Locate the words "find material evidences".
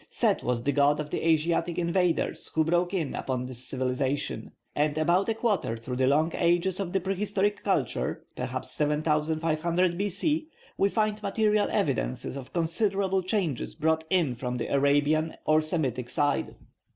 10.89-12.35